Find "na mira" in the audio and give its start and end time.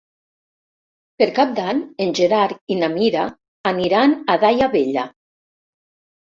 2.81-3.29